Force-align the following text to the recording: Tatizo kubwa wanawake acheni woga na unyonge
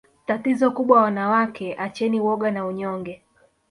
Tatizo 0.25 0.71
kubwa 0.71 1.01
wanawake 1.01 1.75
acheni 1.79 2.19
woga 2.19 2.51
na 2.51 2.65
unyonge 2.65 3.23